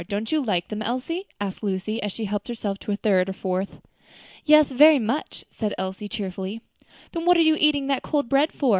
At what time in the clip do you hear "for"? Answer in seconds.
8.51-8.69